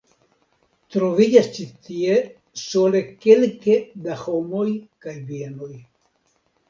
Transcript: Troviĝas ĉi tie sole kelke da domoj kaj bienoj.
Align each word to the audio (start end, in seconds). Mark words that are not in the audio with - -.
Troviĝas 0.93 1.49
ĉi 1.57 1.65
tie 1.89 2.15
sole 2.61 3.01
kelke 3.27 3.77
da 4.07 4.17
domoj 4.23 4.67
kaj 5.07 5.15
bienoj. 5.31 5.73